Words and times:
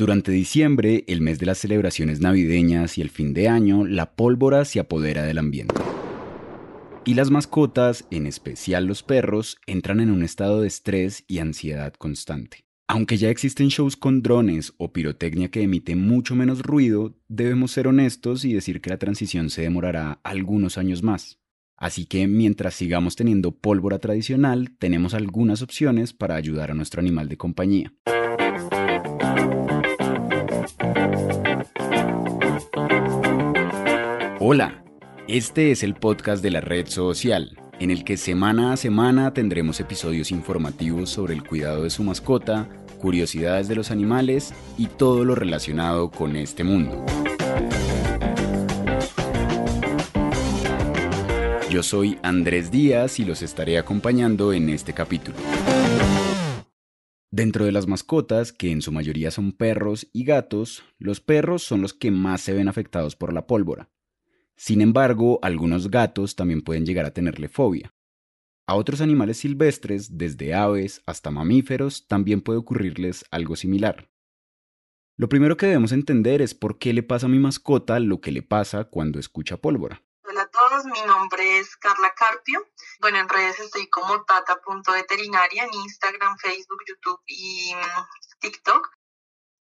Durante 0.00 0.32
diciembre, 0.32 1.04
el 1.08 1.20
mes 1.20 1.38
de 1.38 1.44
las 1.44 1.58
celebraciones 1.58 2.22
navideñas 2.22 2.96
y 2.96 3.02
el 3.02 3.10
fin 3.10 3.34
de 3.34 3.48
año, 3.48 3.84
la 3.84 4.14
pólvora 4.14 4.64
se 4.64 4.80
apodera 4.80 5.24
del 5.24 5.36
ambiente. 5.36 5.74
Y 7.04 7.12
las 7.12 7.30
mascotas, 7.30 8.06
en 8.10 8.26
especial 8.26 8.86
los 8.86 9.02
perros, 9.02 9.58
entran 9.66 10.00
en 10.00 10.10
un 10.10 10.22
estado 10.22 10.62
de 10.62 10.68
estrés 10.68 11.24
y 11.28 11.40
ansiedad 11.40 11.92
constante. 11.92 12.64
Aunque 12.88 13.18
ya 13.18 13.28
existen 13.28 13.68
shows 13.68 13.94
con 13.94 14.22
drones 14.22 14.72
o 14.78 14.90
pirotecnia 14.90 15.50
que 15.50 15.60
emiten 15.60 16.00
mucho 16.00 16.34
menos 16.34 16.62
ruido, 16.62 17.14
debemos 17.28 17.72
ser 17.72 17.86
honestos 17.86 18.46
y 18.46 18.54
decir 18.54 18.80
que 18.80 18.88
la 18.88 18.98
transición 18.98 19.50
se 19.50 19.60
demorará 19.60 20.18
algunos 20.24 20.78
años 20.78 21.02
más. 21.02 21.40
Así 21.76 22.06
que 22.06 22.26
mientras 22.26 22.72
sigamos 22.72 23.16
teniendo 23.16 23.52
pólvora 23.52 23.98
tradicional, 23.98 24.70
tenemos 24.78 25.12
algunas 25.12 25.60
opciones 25.60 26.14
para 26.14 26.36
ayudar 26.36 26.70
a 26.70 26.74
nuestro 26.74 27.00
animal 27.00 27.28
de 27.28 27.36
compañía. 27.36 27.92
Hola, 34.52 34.82
este 35.28 35.70
es 35.70 35.84
el 35.84 35.94
podcast 35.94 36.42
de 36.42 36.50
la 36.50 36.60
red 36.60 36.88
social, 36.88 37.56
en 37.78 37.92
el 37.92 38.02
que 38.02 38.16
semana 38.16 38.72
a 38.72 38.76
semana 38.76 39.32
tendremos 39.32 39.78
episodios 39.78 40.32
informativos 40.32 41.08
sobre 41.08 41.34
el 41.34 41.44
cuidado 41.44 41.84
de 41.84 41.90
su 41.90 42.02
mascota, 42.02 42.68
curiosidades 42.98 43.68
de 43.68 43.76
los 43.76 43.92
animales 43.92 44.52
y 44.76 44.88
todo 44.88 45.24
lo 45.24 45.36
relacionado 45.36 46.10
con 46.10 46.34
este 46.34 46.64
mundo. 46.64 47.06
Yo 51.70 51.84
soy 51.84 52.18
Andrés 52.24 52.72
Díaz 52.72 53.20
y 53.20 53.24
los 53.24 53.42
estaré 53.42 53.78
acompañando 53.78 54.52
en 54.52 54.68
este 54.70 54.92
capítulo. 54.94 55.36
Dentro 57.30 57.66
de 57.66 57.70
las 57.70 57.86
mascotas, 57.86 58.52
que 58.52 58.72
en 58.72 58.82
su 58.82 58.90
mayoría 58.90 59.30
son 59.30 59.52
perros 59.52 60.08
y 60.12 60.24
gatos, 60.24 60.82
los 60.98 61.20
perros 61.20 61.62
son 61.62 61.82
los 61.82 61.94
que 61.94 62.10
más 62.10 62.40
se 62.40 62.52
ven 62.52 62.66
afectados 62.66 63.14
por 63.14 63.32
la 63.32 63.46
pólvora. 63.46 63.88
Sin 64.62 64.82
embargo, 64.82 65.38
algunos 65.40 65.90
gatos 65.90 66.36
también 66.36 66.60
pueden 66.60 66.84
llegar 66.84 67.06
a 67.06 67.14
tenerle 67.14 67.48
fobia. 67.48 67.94
A 68.66 68.74
otros 68.74 69.00
animales 69.00 69.38
silvestres, 69.38 70.18
desde 70.18 70.52
aves 70.52 71.02
hasta 71.06 71.30
mamíferos, 71.30 72.06
también 72.06 72.42
puede 72.42 72.58
ocurrirles 72.58 73.24
algo 73.30 73.56
similar. 73.56 74.10
Lo 75.16 75.30
primero 75.30 75.56
que 75.56 75.64
debemos 75.64 75.92
entender 75.92 76.42
es 76.42 76.54
por 76.54 76.78
qué 76.78 76.92
le 76.92 77.02
pasa 77.02 77.24
a 77.24 77.30
mi 77.30 77.38
mascota 77.38 77.98
lo 78.00 78.20
que 78.20 78.32
le 78.32 78.42
pasa 78.42 78.84
cuando 78.84 79.18
escucha 79.18 79.56
pólvora. 79.56 80.04
Hola 80.24 80.42
a 80.42 80.50
todos, 80.50 80.84
mi 80.84 81.00
nombre 81.06 81.58
es 81.58 81.74
Carla 81.78 82.12
Carpio. 82.14 82.62
Bueno, 83.00 83.18
en 83.18 83.30
redes 83.30 83.60
estoy 83.60 83.88
como 83.88 84.24
tata.veterinaria 84.24 85.64
en 85.64 85.72
Instagram, 85.72 86.36
Facebook, 86.36 86.82
YouTube 86.86 87.20
y 87.26 87.72
mm, 87.74 88.40
TikTok. 88.40 88.90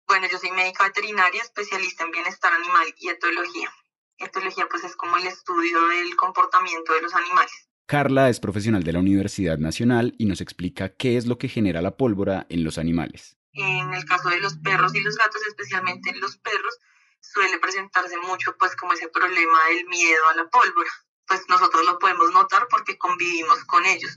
Bueno, 0.08 0.28
yo 0.32 0.38
soy 0.38 0.52
médica 0.52 0.84
veterinaria, 0.84 1.42
especialista 1.42 2.04
en 2.04 2.12
bienestar 2.12 2.54
animal 2.54 2.94
y 3.00 3.10
etología. 3.10 3.72
Etología 4.18 4.68
pues 4.70 4.84
es 4.84 4.96
como 4.96 5.18
el 5.18 5.28
estudio 5.28 5.88
del 5.88 6.16
comportamiento 6.16 6.94
de 6.94 7.02
los 7.02 7.14
animales. 7.14 7.70
Carla 7.86 8.30
es 8.30 8.40
profesional 8.40 8.84
de 8.84 8.94
la 8.94 9.00
Universidad 9.00 9.58
Nacional 9.58 10.16
y 10.18 10.26
nos 10.26 10.42
explica 10.42 10.90
qué 10.90 11.18
es 11.18 11.26
lo 11.26 11.38
que 11.38 11.50
genera 11.50 11.82
la 11.82 11.98
pólvora 11.98 12.46
en 12.50 12.64
los 12.64 12.78
animales. 12.78 13.38
En 13.52 13.94
el 13.94 14.06
caso 14.06 14.30
de 14.30 14.40
los 14.40 14.56
perros 14.58 14.96
y 14.96 15.02
los 15.02 15.16
gatos, 15.18 15.42
especialmente 15.48 16.10
en 16.10 16.20
los 16.22 16.38
perros, 16.38 16.80
suele 17.20 17.60
presentarse 17.60 18.18
mucho 18.18 18.56
pues 18.58 18.76
como 18.76 18.94
ese 18.94 19.10
problema 19.10 19.60
del 19.70 19.86
miedo 19.88 20.28
a 20.30 20.36
la 20.36 20.50
pólvora. 20.50 20.90
Pues 21.28 21.42
nosotros 21.50 21.86
lo 21.86 22.00
podemos 22.00 22.32
notar 22.32 22.68
porque 22.70 22.98
convivimos 22.98 23.64
con 23.66 23.86
ellos. 23.86 24.16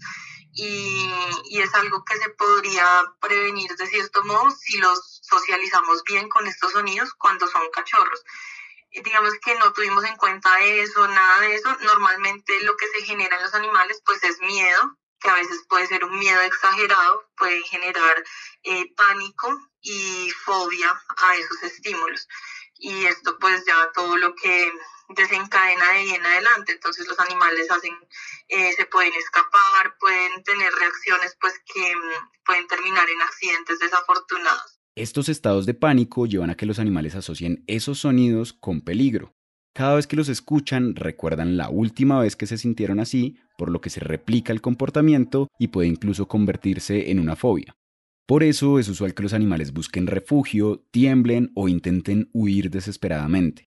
Y, 0.52 1.06
y, 1.50 1.60
es 1.60 1.74
algo 1.74 2.02
que 2.02 2.16
se 2.16 2.30
podría 2.30 2.86
prevenir 3.20 3.70
de 3.76 3.86
cierto 3.88 4.24
modo 4.24 4.50
si 4.52 4.78
los 4.78 5.20
socializamos 5.22 6.02
bien 6.04 6.30
con 6.30 6.46
estos 6.46 6.72
sonidos 6.72 7.12
cuando 7.12 7.46
son 7.46 7.60
cachorros 7.74 8.24
digamos 9.02 9.32
que 9.44 9.54
no 9.56 9.72
tuvimos 9.72 10.04
en 10.04 10.16
cuenta 10.16 10.58
eso, 10.60 11.06
nada 11.08 11.40
de 11.40 11.54
eso. 11.54 11.76
Normalmente 11.80 12.60
lo 12.62 12.76
que 12.76 12.88
se 12.88 13.02
genera 13.02 13.36
en 13.36 13.42
los 13.42 13.54
animales 13.54 14.02
pues 14.04 14.22
es 14.24 14.40
miedo, 14.40 14.98
que 15.20 15.30
a 15.30 15.34
veces 15.34 15.64
puede 15.68 15.86
ser 15.86 16.04
un 16.04 16.18
miedo 16.18 16.40
exagerado, 16.42 17.30
puede 17.36 17.60
generar 17.62 18.24
eh, 18.62 18.92
pánico 18.96 19.58
y 19.80 20.30
fobia 20.44 20.90
a 21.16 21.36
esos 21.36 21.62
estímulos. 21.62 22.28
Y 22.78 23.06
esto 23.06 23.38
pues 23.38 23.64
ya 23.64 23.90
todo 23.92 24.16
lo 24.16 24.34
que 24.34 24.72
desencadena 25.08 25.84
de 25.92 25.98
ahí 25.98 26.14
en 26.14 26.26
adelante. 26.26 26.72
Entonces 26.72 27.06
los 27.06 27.18
animales 27.18 27.70
hacen, 27.70 27.96
eh, 28.48 28.72
se 28.72 28.86
pueden 28.86 29.12
escapar, 29.14 29.96
pueden 29.98 30.42
tener 30.44 30.72
reacciones 30.74 31.36
pues 31.40 31.54
que 31.72 31.94
mm, 31.94 32.30
pueden 32.44 32.66
terminar 32.66 33.08
en 33.08 33.22
accidentes 33.22 33.78
desafortunados. 33.78 34.75
Estos 34.96 35.28
estados 35.28 35.66
de 35.66 35.74
pánico 35.74 36.24
llevan 36.24 36.48
a 36.48 36.54
que 36.54 36.64
los 36.64 36.78
animales 36.78 37.14
asocien 37.14 37.62
esos 37.66 37.98
sonidos 37.98 38.54
con 38.54 38.80
peligro. 38.80 39.34
Cada 39.74 39.96
vez 39.96 40.06
que 40.06 40.16
los 40.16 40.30
escuchan 40.30 40.94
recuerdan 40.94 41.58
la 41.58 41.68
última 41.68 42.18
vez 42.18 42.34
que 42.34 42.46
se 42.46 42.56
sintieron 42.56 42.98
así, 42.98 43.36
por 43.58 43.70
lo 43.70 43.82
que 43.82 43.90
se 43.90 44.00
replica 44.00 44.54
el 44.54 44.62
comportamiento 44.62 45.48
y 45.58 45.68
puede 45.68 45.88
incluso 45.88 46.28
convertirse 46.28 47.10
en 47.10 47.18
una 47.18 47.36
fobia. 47.36 47.76
Por 48.26 48.42
eso 48.42 48.78
es 48.78 48.88
usual 48.88 49.12
que 49.12 49.22
los 49.22 49.34
animales 49.34 49.74
busquen 49.74 50.06
refugio, 50.06 50.82
tiemblen 50.90 51.52
o 51.54 51.68
intenten 51.68 52.30
huir 52.32 52.70
desesperadamente. 52.70 53.68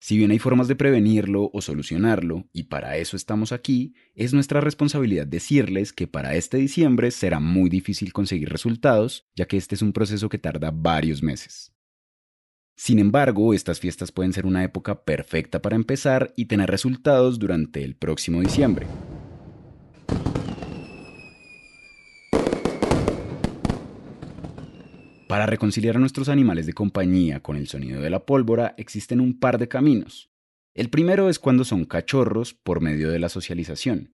Si 0.00 0.16
bien 0.16 0.30
hay 0.30 0.38
formas 0.38 0.68
de 0.68 0.76
prevenirlo 0.76 1.50
o 1.52 1.60
solucionarlo, 1.60 2.48
y 2.52 2.64
para 2.64 2.96
eso 2.98 3.16
estamos 3.16 3.50
aquí, 3.50 3.94
es 4.14 4.32
nuestra 4.32 4.60
responsabilidad 4.60 5.26
decirles 5.26 5.92
que 5.92 6.06
para 6.06 6.36
este 6.36 6.56
diciembre 6.56 7.10
será 7.10 7.40
muy 7.40 7.68
difícil 7.68 8.12
conseguir 8.12 8.48
resultados, 8.48 9.26
ya 9.34 9.46
que 9.46 9.56
este 9.56 9.74
es 9.74 9.82
un 9.82 9.92
proceso 9.92 10.28
que 10.28 10.38
tarda 10.38 10.70
varios 10.70 11.22
meses. 11.22 11.72
Sin 12.76 13.00
embargo, 13.00 13.54
estas 13.54 13.80
fiestas 13.80 14.12
pueden 14.12 14.32
ser 14.32 14.46
una 14.46 14.62
época 14.62 15.02
perfecta 15.02 15.60
para 15.60 15.74
empezar 15.74 16.32
y 16.36 16.44
tener 16.44 16.70
resultados 16.70 17.40
durante 17.40 17.82
el 17.82 17.96
próximo 17.96 18.40
diciembre. 18.40 18.86
Para 25.28 25.44
reconciliar 25.44 25.96
a 25.96 25.98
nuestros 25.98 26.30
animales 26.30 26.64
de 26.64 26.72
compañía 26.72 27.40
con 27.40 27.56
el 27.56 27.68
sonido 27.68 28.00
de 28.00 28.08
la 28.08 28.24
pólvora 28.24 28.74
existen 28.78 29.20
un 29.20 29.38
par 29.38 29.58
de 29.58 29.68
caminos. 29.68 30.30
El 30.74 30.88
primero 30.88 31.28
es 31.28 31.38
cuando 31.38 31.64
son 31.64 31.84
cachorros 31.84 32.54
por 32.54 32.80
medio 32.80 33.10
de 33.10 33.18
la 33.18 33.28
socialización. 33.28 34.14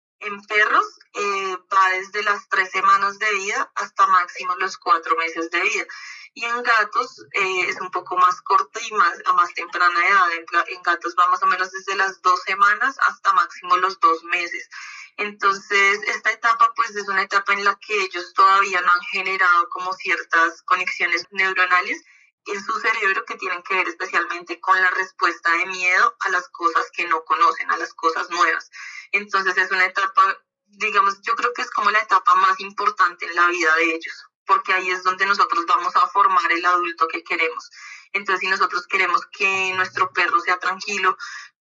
Desde 2.00 2.22
las 2.22 2.48
tres 2.48 2.70
semanas 2.70 3.18
de 3.18 3.30
vida 3.34 3.70
hasta 3.74 4.06
máximo 4.06 4.54
los 4.56 4.76
cuatro 4.78 5.16
meses 5.16 5.50
de 5.50 5.60
vida. 5.60 5.84
Y 6.32 6.44
en 6.44 6.62
gatos 6.62 7.24
eh, 7.32 7.60
es 7.68 7.80
un 7.80 7.90
poco 7.90 8.16
más 8.16 8.40
corto 8.42 8.80
y 8.80 8.94
más, 8.94 9.18
a 9.26 9.32
más 9.32 9.52
temprana 9.52 10.06
edad. 10.06 10.32
En, 10.32 10.46
en 10.68 10.82
gatos 10.82 11.14
va 11.18 11.28
más 11.28 11.42
o 11.42 11.46
menos 11.46 11.70
desde 11.70 11.96
las 11.96 12.22
dos 12.22 12.40
semanas 12.42 12.96
hasta 13.08 13.32
máximo 13.32 13.76
los 13.76 13.98
dos 14.00 14.22
meses. 14.24 14.68
Entonces, 15.16 16.00
esta 16.06 16.30
etapa 16.30 16.72
pues 16.74 16.96
es 16.96 17.08
una 17.08 17.22
etapa 17.22 17.52
en 17.52 17.64
la 17.64 17.76
que 17.76 17.94
ellos 18.04 18.32
todavía 18.32 18.80
no 18.80 18.92
han 18.92 19.02
generado 19.12 19.68
como 19.68 19.92
ciertas 19.92 20.62
conexiones 20.62 21.26
neuronales 21.30 22.02
en 22.46 22.64
su 22.64 22.72
cerebro 22.80 23.24
que 23.26 23.36
tienen 23.36 23.62
que 23.62 23.74
ver 23.74 23.88
especialmente 23.88 24.60
con 24.60 24.80
la 24.80 24.90
respuesta 24.90 25.50
de 25.58 25.66
miedo 25.66 26.16
a 26.20 26.28
las 26.30 26.48
cosas 26.48 26.90
que 26.92 27.06
no 27.06 27.24
conocen, 27.24 27.70
a 27.70 27.76
las 27.76 27.92
cosas 27.94 28.30
nuevas. 28.30 28.70
Entonces 29.12 29.56
es 29.56 29.70
una 29.70 29.84
etapa, 29.84 30.38
digamos, 30.70 31.20
yo 31.22 31.34
creo 31.36 31.52
que 31.52 31.62
es 31.62 31.70
como 31.70 31.90
la 31.90 32.00
etapa 32.00 32.34
más 32.36 32.58
importante 32.60 33.26
en 33.26 33.34
la 33.34 33.46
vida 33.48 33.74
de 33.76 33.94
ellos, 33.94 34.26
porque 34.46 34.72
ahí 34.72 34.90
es 34.90 35.02
donde 35.02 35.26
nosotros 35.26 35.64
vamos 35.66 35.94
a 35.96 36.08
formar 36.08 36.50
el 36.50 36.64
adulto 36.64 37.08
que 37.08 37.22
queremos. 37.22 37.70
Entonces, 38.12 38.40
si 38.40 38.48
nosotros 38.48 38.86
queremos 38.86 39.26
que 39.26 39.72
nuestro 39.74 40.12
perro 40.12 40.40
sea 40.40 40.58
tranquilo, 40.58 41.16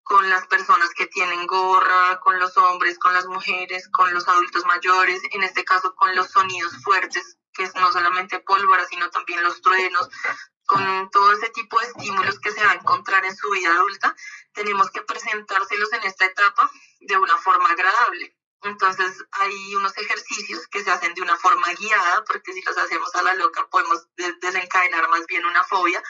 con 0.09 0.27
las 0.27 0.47
personas 0.47 0.89
que 0.95 1.05
tienen 1.05 1.45
gorra, 1.45 2.19
con 2.21 2.39
los 2.39 2.57
hombres, 2.57 2.97
con 2.97 3.13
las 3.13 3.27
mujeres, 3.27 3.87
con 3.89 4.11
los 4.11 4.27
adultos 4.27 4.65
mayores, 4.65 5.21
en 5.31 5.43
este 5.43 5.63
caso 5.63 5.93
con 5.93 6.15
los 6.15 6.31
sonidos 6.31 6.73
fuertes, 6.83 7.37
que 7.53 7.63
es 7.63 7.75
no 7.75 7.91
solamente 7.91 8.39
pólvora, 8.39 8.87
sino 8.87 9.07
también 9.11 9.43
los 9.43 9.61
truenos, 9.61 10.09
con 10.65 11.09
todo 11.11 11.31
ese 11.33 11.49
tipo 11.49 11.79
de 11.79 11.85
estímulos 11.87 12.39
que 12.39 12.51
se 12.51 12.63
va 12.63 12.71
a 12.71 12.75
encontrar 12.75 13.23
en 13.23 13.35
su 13.35 13.49
vida 13.51 13.71
adulta, 13.71 14.15
tenemos 14.53 14.89
que 14.89 15.01
presentárselos 15.01 15.93
en 15.93 16.03
esta 16.03 16.25
etapa 16.25 16.71
de 17.01 17.17
una 17.17 17.37
forma 17.37 17.69
agradable. 17.69 18.08
Entonces 18.81 19.25
hay 19.31 19.75
unos 19.75 19.97
ejercicios 19.97 20.65
que 20.67 20.81
se 20.81 20.89
hacen 20.89 21.13
de 21.13 21.21
una 21.21 21.35
forma 21.35 21.67
guiada, 21.73 22.23
porque 22.23 22.53
si 22.53 22.61
los 22.61 22.77
hacemos 22.77 23.13
a 23.13 23.23
la 23.23 23.35
loca 23.35 23.67
podemos 23.69 24.07
desencadenar 24.15 25.09
más 25.09 25.27
bien 25.27 25.45
una 25.45 25.65
fobia. 25.65 26.01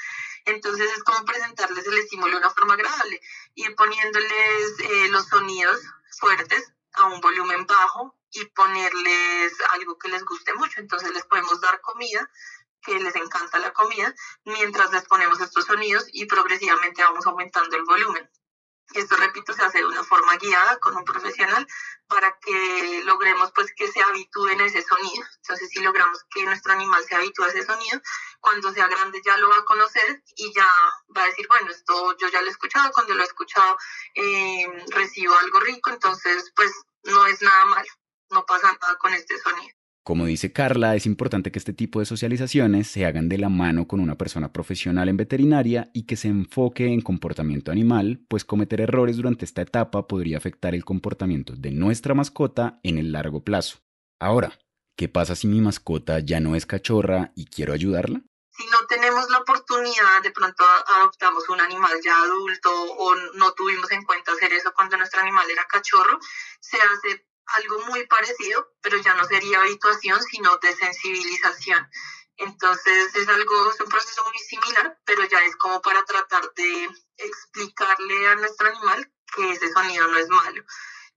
Entonces 0.45 0.92
es 0.95 1.04
como 1.04 1.25
presentarles 1.25 1.88
el 1.88 1.98
estímulo 1.98 2.33
de 2.33 2.38
una 2.38 2.51
forma 2.51 2.75
agradable, 2.75 3.19
ir 3.56 3.75
poniéndoles 3.75 4.80
eh, 4.81 5.07
los 5.10 5.25
sonidos 5.25 5.81
fuertes 6.19 6.71
a 6.94 7.06
un 7.06 7.19
volumen 7.21 7.66
bajo 7.66 8.16
y 8.30 8.45
ponerles 8.45 9.54
algo 9.72 9.98
que 9.98 10.10
les 10.10 10.24
guste 10.24 10.54
mucho. 10.54 10.80
Entonces 10.80 11.12
les 11.12 11.25
podemos 11.25 11.60
dar 11.62 11.81
comida, 11.81 12.30
que 12.83 13.00
les 13.00 13.15
encanta 13.15 13.57
la 13.57 13.74
comida, 13.74 14.13
mientras 14.45 14.92
les 14.92 15.06
ponemos 15.06 15.42
estos 15.42 15.65
sonidos 15.65 16.06
y 16.12 16.27
progresivamente 16.27 17.01
vamos 17.01 17.25
aumentando 17.25 17.75
el 17.75 17.83
volumen. 17.86 18.30
Y 18.91 19.00
esto, 19.00 19.15
repito, 19.18 19.53
se 19.53 19.63
hace 19.63 19.80
de 19.80 19.86
una 19.86 20.03
forma 20.03 20.36
guiada 20.38 20.77
con 20.80 20.95
un 20.95 21.06
profesional 21.06 21.68
para 22.07 22.38
que 22.39 23.01
logremos 23.06 23.51
pues 23.53 23.71
que 23.75 23.88
se 23.88 24.01
habitúen 24.01 24.59
a 24.59 24.65
ese 24.65 24.81
sonido. 24.81 25.24
Entonces, 25.38 25.69
si 25.69 25.80
logramos 25.81 26.24
que 26.31 26.44
nuestro 26.44 26.74
animal 26.74 27.03
se 27.07 27.15
habitúe 27.15 27.44
a 27.44 27.50
ese 27.50 27.65
sonido, 27.65 28.01
cuando 28.39 28.74
sea 28.74 28.88
grande 28.88 29.21
ya 29.24 29.38
lo 29.38 29.50
va 29.50 29.57
a 29.57 29.65
conocer 29.65 30.24
y 30.36 30.51
ya 30.53 30.68
va 31.15 31.24
a 31.24 31.27
decir, 31.27 31.47
bueno, 31.47 31.69
esto 31.69 32.18
yo 32.18 32.30
ya 32.30 32.41
lo 32.41 32.47
he 32.47 32.51
escuchado, 32.51 32.91
cuando 32.91 33.13
lo 33.13 33.21
he 33.21 33.25
escuchado 33.25 33.77
eh, 34.15 34.68
recibo 34.88 35.36
algo 35.38 35.59
rico, 35.59 35.91
entonces 35.91 36.51
pues 36.56 36.71
no 37.03 37.27
es 37.27 37.41
nada 37.41 37.65
malo, 37.65 37.89
no 38.31 38.45
pasa 38.45 38.75
nada 38.81 38.95
con 38.97 39.13
este 39.13 39.38
sonido. 39.38 39.78
Como 40.04 40.25
dice 40.25 40.51
Carla, 40.51 40.96
es 40.96 41.06
importante 41.06 41.51
que 41.51 41.60
este 41.60 41.74
tipo 41.74 42.00
de 42.00 42.06
socializaciones 42.06 42.88
se 42.88 43.06
hagan 43.06 43.30
de 43.30 43.38
la 43.38 43.50
mano 43.50 43.88
con 43.88 44.00
una 44.00 44.18
persona 44.18 44.51
profesional 44.51 45.07
en 45.10 45.18
veterinaria 45.18 45.90
y 45.94 46.06
que 46.07 46.16
se 46.16 46.30
enfoque 46.30 46.88
en 46.88 47.01
comportamiento 47.01 47.72
animal, 47.72 48.22
pues 48.28 48.44
cometer 48.46 48.81
errores 48.81 49.18
durante 49.18 49.46
esta 49.46 49.62
etapa 49.62 50.07
podría 50.07 50.38
afectar 50.38 50.74
el 50.74 50.86
comportamiento 50.86 51.54
de 51.56 51.72
nuestra 51.72 52.16
mascota 52.16 52.80
en 52.81 52.98
el 52.98 53.12
largo 53.12 53.44
plazo. 53.44 53.80
Ahora, 54.19 54.57
¿qué 54.98 55.10
pasa 55.10 55.36
si 55.36 55.48
mi 55.48 55.62
mascota 55.62 56.19
ya 56.19 56.40
no 56.40 56.56
es 56.56 56.66
cachorra 56.66 57.31
y 57.36 57.46
quiero 57.46 57.74
ayudarla? 57.74 58.22
Si 58.51 58.66
no 58.66 58.78
tenemos 58.90 59.30
la 59.30 59.38
oportunidad, 59.38 60.22
de 60.24 60.31
pronto 60.31 60.66
adoptamos 60.98 61.48
un 61.50 61.62
animal 61.62 61.94
ya 62.04 62.22
adulto 62.24 62.69
o 62.74 63.16
no 63.36 63.54
tuvimos 63.54 63.90
en 63.92 64.04
cuenta 64.04 64.34
hacer 64.34 64.51
eso 64.54 64.74
cuando 64.75 64.98
nuestro 64.98 65.22
animal 65.22 65.50
era 65.50 65.66
cachorro, 65.66 66.19
se 66.60 66.78
hace 66.78 67.28
algo 67.56 67.86
muy 67.88 68.06
parecido, 68.07 68.74
pero 68.81 68.98
ya 68.98 69.13
no 69.16 69.25
sería 69.25 69.62
habituación, 69.62 70.22
sino 70.24 70.57
de 70.57 70.75
sensibilización. 70.75 71.90
Entonces 72.38 73.16
es 73.16 73.28
algo, 73.28 73.72
es 73.72 73.80
un 73.81 73.90
proceso 73.90 74.24
muy 74.24 74.40
similar, 74.40 74.98
pero 75.06 75.25
ya 75.25 75.44
es 75.44 75.56
como 75.57 75.81
para 75.81 76.04
tratar 76.06 76.54
de 76.54 76.90
explicarle 77.18 78.28
a 78.28 78.36
nuestro 78.36 78.69
animal 78.69 79.12
que 79.36 79.51
ese 79.51 79.72
sonido 79.72 80.07
no 80.07 80.18
es 80.18 80.30
malo. 80.30 80.63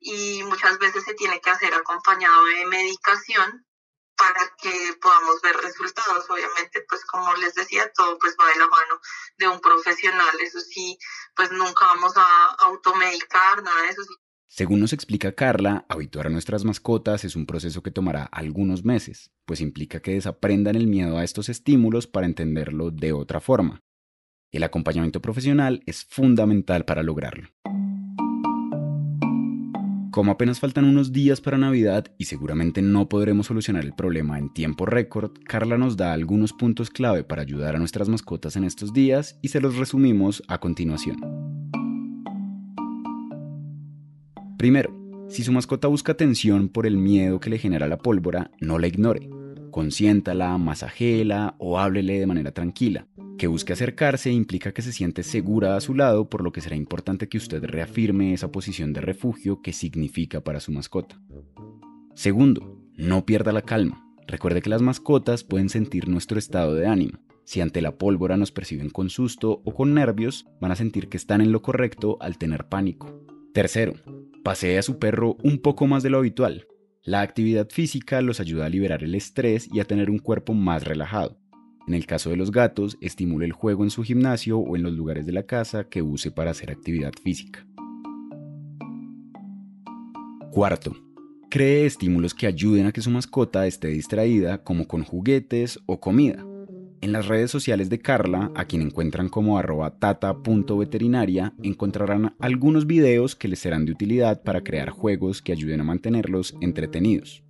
Y 0.00 0.42
muchas 0.44 0.78
veces 0.78 1.04
se 1.04 1.14
tiene 1.14 1.40
que 1.40 1.50
hacer 1.50 1.72
acompañado 1.74 2.44
de 2.44 2.66
medicación 2.66 3.66
para 4.16 4.54
que 4.56 4.98
podamos 5.00 5.40
ver 5.42 5.56
resultados. 5.58 6.28
Obviamente, 6.28 6.84
pues 6.88 7.04
como 7.04 7.34
les 7.36 7.54
decía, 7.54 7.92
todo 7.92 8.18
pues 8.18 8.36
va 8.40 8.46
de 8.46 8.56
la 8.56 8.68
mano 8.68 9.00
de 9.36 9.48
un 9.48 9.60
profesional. 9.60 10.40
Eso 10.40 10.60
sí, 10.60 10.98
pues 11.36 11.52
nunca 11.52 11.86
vamos 11.86 12.14
a 12.16 12.46
automedicar, 12.66 13.62
nada 13.62 13.82
de 13.82 13.88
eso. 13.88 14.02
Según 14.54 14.80
nos 14.80 14.92
explica 14.92 15.32
Carla, 15.32 15.86
habituar 15.88 16.26
a 16.26 16.28
nuestras 16.28 16.62
mascotas 16.66 17.24
es 17.24 17.36
un 17.36 17.46
proceso 17.46 17.82
que 17.82 17.90
tomará 17.90 18.24
algunos 18.24 18.84
meses, 18.84 19.30
pues 19.46 19.62
implica 19.62 20.00
que 20.00 20.12
desaprendan 20.12 20.76
el 20.76 20.88
miedo 20.88 21.16
a 21.16 21.24
estos 21.24 21.48
estímulos 21.48 22.06
para 22.06 22.26
entenderlo 22.26 22.90
de 22.90 23.14
otra 23.14 23.40
forma. 23.40 23.80
El 24.50 24.62
acompañamiento 24.62 25.22
profesional 25.22 25.82
es 25.86 26.04
fundamental 26.04 26.84
para 26.84 27.02
lograrlo. 27.02 27.48
Como 30.10 30.30
apenas 30.30 30.60
faltan 30.60 30.84
unos 30.84 31.12
días 31.12 31.40
para 31.40 31.56
Navidad 31.56 32.08
y 32.18 32.26
seguramente 32.26 32.82
no 32.82 33.08
podremos 33.08 33.46
solucionar 33.46 33.86
el 33.86 33.94
problema 33.94 34.38
en 34.38 34.52
tiempo 34.52 34.84
récord, 34.84 35.32
Carla 35.46 35.78
nos 35.78 35.96
da 35.96 36.12
algunos 36.12 36.52
puntos 36.52 36.90
clave 36.90 37.24
para 37.24 37.40
ayudar 37.40 37.74
a 37.74 37.78
nuestras 37.78 38.10
mascotas 38.10 38.56
en 38.56 38.64
estos 38.64 38.92
días 38.92 39.38
y 39.40 39.48
se 39.48 39.62
los 39.62 39.76
resumimos 39.78 40.42
a 40.46 40.58
continuación. 40.58 41.41
Primero, 44.62 44.94
si 45.28 45.42
su 45.42 45.50
mascota 45.50 45.88
busca 45.88 46.12
atención 46.12 46.68
por 46.68 46.86
el 46.86 46.96
miedo 46.96 47.40
que 47.40 47.50
le 47.50 47.58
genera 47.58 47.88
la 47.88 47.98
pólvora, 47.98 48.52
no 48.60 48.78
la 48.78 48.86
ignore. 48.86 49.28
Consiéntala, 49.72 50.56
masajela 50.56 51.56
o 51.58 51.80
háblele 51.80 52.20
de 52.20 52.28
manera 52.28 52.52
tranquila. 52.52 53.08
Que 53.38 53.48
busque 53.48 53.72
acercarse 53.72 54.30
implica 54.30 54.70
que 54.70 54.82
se 54.82 54.92
siente 54.92 55.24
segura 55.24 55.74
a 55.74 55.80
su 55.80 55.96
lado, 55.96 56.28
por 56.28 56.44
lo 56.44 56.52
que 56.52 56.60
será 56.60 56.76
importante 56.76 57.28
que 57.28 57.38
usted 57.38 57.64
reafirme 57.64 58.34
esa 58.34 58.52
posición 58.52 58.92
de 58.92 59.00
refugio 59.00 59.62
que 59.62 59.72
significa 59.72 60.42
para 60.42 60.60
su 60.60 60.70
mascota. 60.70 61.20
Segundo, 62.14 62.78
no 62.96 63.26
pierda 63.26 63.50
la 63.50 63.62
calma. 63.62 64.06
Recuerde 64.28 64.62
que 64.62 64.70
las 64.70 64.80
mascotas 64.80 65.42
pueden 65.42 65.70
sentir 65.70 66.06
nuestro 66.06 66.38
estado 66.38 66.76
de 66.76 66.86
ánimo. 66.86 67.18
Si 67.42 67.60
ante 67.60 67.82
la 67.82 67.98
pólvora 67.98 68.36
nos 68.36 68.52
perciben 68.52 68.90
con 68.90 69.10
susto 69.10 69.60
o 69.64 69.74
con 69.74 69.92
nervios, 69.92 70.46
van 70.60 70.70
a 70.70 70.76
sentir 70.76 71.08
que 71.08 71.16
están 71.16 71.40
en 71.40 71.50
lo 71.50 71.62
correcto 71.62 72.16
al 72.20 72.38
tener 72.38 72.68
pánico. 72.68 73.26
Tercero, 73.52 73.94
Pasee 74.42 74.76
a 74.76 74.82
su 74.82 74.98
perro 74.98 75.36
un 75.44 75.58
poco 75.58 75.86
más 75.86 76.02
de 76.02 76.10
lo 76.10 76.18
habitual. 76.18 76.66
La 77.04 77.20
actividad 77.20 77.68
física 77.70 78.20
los 78.22 78.40
ayuda 78.40 78.66
a 78.66 78.68
liberar 78.68 79.04
el 79.04 79.14
estrés 79.14 79.68
y 79.72 79.78
a 79.78 79.84
tener 79.84 80.10
un 80.10 80.18
cuerpo 80.18 80.52
más 80.52 80.84
relajado. 80.84 81.38
En 81.86 81.94
el 81.94 82.06
caso 82.06 82.30
de 82.30 82.36
los 82.36 82.50
gatos, 82.50 82.98
estimule 83.00 83.44
el 83.44 83.52
juego 83.52 83.84
en 83.84 83.90
su 83.90 84.02
gimnasio 84.02 84.58
o 84.58 84.76
en 84.76 84.82
los 84.82 84.92
lugares 84.94 85.26
de 85.26 85.32
la 85.32 85.44
casa 85.44 85.88
que 85.88 86.02
use 86.02 86.32
para 86.32 86.50
hacer 86.50 86.72
actividad 86.72 87.12
física. 87.22 87.64
Cuarto, 90.50 90.96
cree 91.48 91.86
estímulos 91.86 92.34
que 92.34 92.48
ayuden 92.48 92.86
a 92.86 92.92
que 92.92 93.00
su 93.00 93.10
mascota 93.10 93.66
esté 93.66 93.88
distraída 93.88 94.64
como 94.64 94.88
con 94.88 95.04
juguetes 95.04 95.78
o 95.86 96.00
comida. 96.00 96.44
En 97.02 97.10
las 97.10 97.26
redes 97.26 97.50
sociales 97.50 97.90
de 97.90 97.98
Carla, 97.98 98.52
a 98.54 98.64
quien 98.64 98.80
encuentran 98.80 99.28
como 99.28 99.58
arroba 99.58 99.98
tata.veterinaria, 99.98 101.52
encontrarán 101.60 102.36
algunos 102.38 102.86
videos 102.86 103.34
que 103.34 103.48
les 103.48 103.58
serán 103.58 103.84
de 103.84 103.90
utilidad 103.90 104.44
para 104.44 104.62
crear 104.62 104.90
juegos 104.90 105.42
que 105.42 105.50
ayuden 105.50 105.80
a 105.80 105.84
mantenerlos 105.84 106.54
entretenidos. 106.60 107.42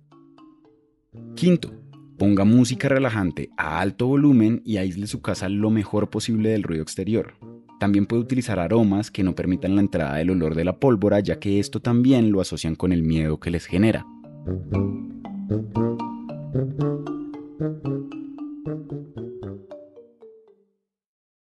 Quinto, 1.35 1.71
ponga 2.17 2.45
música 2.45 2.89
relajante 2.89 3.51
a 3.55 3.79
alto 3.79 4.07
volumen 4.07 4.63
y 4.65 4.77
aísle 4.77 5.05
su 5.05 5.21
casa 5.21 5.47
lo 5.49 5.69
mejor 5.69 6.09
posible 6.09 6.49
del 6.49 6.63
ruido 6.63 6.81
exterior. 6.81 7.35
También 7.79 8.07
puede 8.07 8.23
utilizar 8.23 8.57
aromas 8.57 9.11
que 9.11 9.21
no 9.21 9.35
permitan 9.35 9.75
la 9.75 9.81
entrada 9.81 10.15
del 10.15 10.31
olor 10.31 10.55
de 10.55 10.65
la 10.65 10.79
pólvora, 10.79 11.19
ya 11.19 11.37
que 11.37 11.59
esto 11.59 11.79
también 11.79 12.31
lo 12.31 12.41
asocian 12.41 12.73
con 12.73 12.91
el 12.91 13.03
miedo 13.03 13.39
que 13.39 13.51
les 13.51 13.67
genera. 13.67 14.03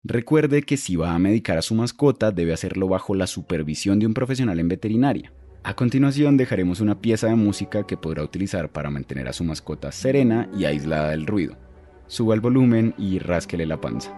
Recuerde 0.04 0.62
que 0.62 0.76
si 0.76 0.96
va 0.96 1.14
a 1.14 1.18
medicar 1.18 1.58
a 1.58 1.62
su 1.62 1.74
mascota 1.74 2.30
debe 2.30 2.52
hacerlo 2.52 2.88
bajo 2.88 3.14
la 3.14 3.26
supervisión 3.26 3.98
de 3.98 4.06
un 4.06 4.14
profesional 4.14 4.58
en 4.58 4.68
veterinaria. 4.68 5.32
A 5.62 5.74
continuación 5.74 6.36
dejaremos 6.36 6.80
una 6.80 7.00
pieza 7.00 7.26
de 7.26 7.34
música 7.34 7.86
que 7.86 7.96
podrá 7.96 8.22
utilizar 8.22 8.70
para 8.70 8.90
mantener 8.90 9.28
a 9.28 9.32
su 9.32 9.44
mascota 9.44 9.92
serena 9.92 10.48
y 10.56 10.64
aislada 10.64 11.10
del 11.10 11.26
ruido. 11.26 11.56
Suba 12.06 12.34
el 12.34 12.40
volumen 12.40 12.94
y 12.96 13.18
rásquele 13.18 13.66
la 13.66 13.80
panza. 13.80 14.14